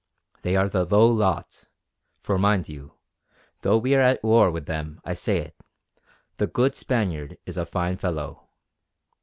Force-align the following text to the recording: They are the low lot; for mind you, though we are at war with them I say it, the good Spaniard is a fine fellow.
They 0.41 0.55
are 0.55 0.67
the 0.67 0.83
low 0.85 1.05
lot; 1.13 1.67
for 2.23 2.39
mind 2.39 2.67
you, 2.67 2.95
though 3.61 3.77
we 3.77 3.93
are 3.93 4.01
at 4.01 4.23
war 4.23 4.49
with 4.49 4.65
them 4.65 4.99
I 5.05 5.13
say 5.13 5.37
it, 5.37 5.55
the 6.37 6.47
good 6.47 6.73
Spaniard 6.75 7.37
is 7.45 7.55
a 7.55 7.67
fine 7.67 7.97
fellow. 7.97 8.49